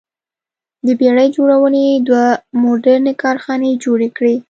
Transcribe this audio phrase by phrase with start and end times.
[0.85, 2.25] د بېړۍ جوړونې دوه
[2.61, 4.35] موډرنې کارخانې جوړې کړې.